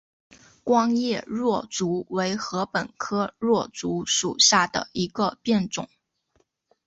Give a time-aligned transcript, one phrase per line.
[0.63, 5.87] 光叶箬竹为禾本科箬竹属下的一个变种。